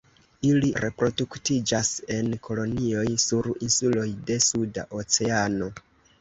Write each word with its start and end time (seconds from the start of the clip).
Ili 0.51 0.69
reproduktiĝas 0.85 1.91
en 2.15 2.31
kolonioj 2.47 3.05
sur 3.25 3.51
insuloj 3.67 4.07
de 4.31 4.39
Suda 4.47 4.89
Oceano. 5.03 5.71